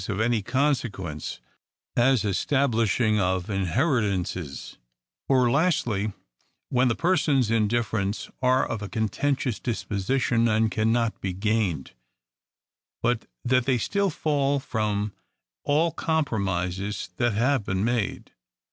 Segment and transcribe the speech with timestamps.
[0.09, 1.39] of any consequence,
[1.95, 4.79] as establishing of inheritances;
[5.29, 6.11] or lastly,
[6.69, 11.91] when the persons in difference are of a conten tious disposition, and cannot be gained,
[13.03, 15.13] but that they still fall from
[15.63, 18.31] all compromises that have been made.